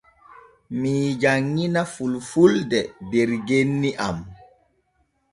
[0.83, 2.79] Mii janŋina fulfulde
[3.11, 4.17] der genni am.